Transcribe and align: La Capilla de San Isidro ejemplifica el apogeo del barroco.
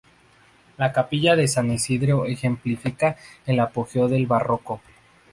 La 0.77 0.91
Capilla 0.91 1.35
de 1.35 1.47
San 1.47 1.69
Isidro 1.69 2.25
ejemplifica 2.25 3.17
el 3.45 3.59
apogeo 3.59 4.07
del 4.07 4.25
barroco. 4.25 4.81